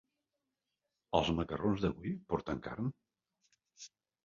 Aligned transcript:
Els 1.19 1.29
macarrons 1.41 1.85
d'avui 1.85 2.15
porten 2.33 2.65
carn? 2.71 2.91